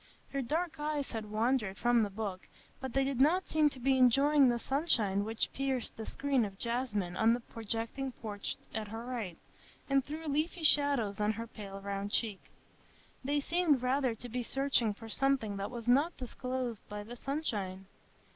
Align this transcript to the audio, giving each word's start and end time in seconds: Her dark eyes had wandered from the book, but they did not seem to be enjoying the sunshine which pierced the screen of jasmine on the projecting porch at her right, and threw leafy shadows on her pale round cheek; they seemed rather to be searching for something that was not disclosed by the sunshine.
Her 0.33 0.41
dark 0.41 0.79
eyes 0.79 1.11
had 1.11 1.29
wandered 1.29 1.77
from 1.77 2.01
the 2.01 2.09
book, 2.09 2.47
but 2.79 2.93
they 2.93 3.03
did 3.03 3.21
not 3.21 3.47
seem 3.47 3.69
to 3.69 3.79
be 3.79 3.99
enjoying 3.99 4.49
the 4.49 4.57
sunshine 4.57 5.23
which 5.23 5.53
pierced 5.53 5.95
the 5.95 6.07
screen 6.07 6.43
of 6.43 6.57
jasmine 6.57 7.15
on 7.15 7.35
the 7.35 7.39
projecting 7.39 8.11
porch 8.13 8.57
at 8.73 8.87
her 8.87 9.05
right, 9.05 9.37
and 9.87 10.03
threw 10.03 10.25
leafy 10.25 10.63
shadows 10.63 11.19
on 11.19 11.33
her 11.33 11.45
pale 11.45 11.79
round 11.81 12.11
cheek; 12.11 12.41
they 13.23 13.39
seemed 13.39 13.83
rather 13.83 14.15
to 14.15 14.27
be 14.27 14.41
searching 14.41 14.91
for 14.91 15.07
something 15.07 15.57
that 15.57 15.69
was 15.69 15.87
not 15.87 16.17
disclosed 16.17 16.81
by 16.89 17.03
the 17.03 17.15
sunshine. 17.15 17.85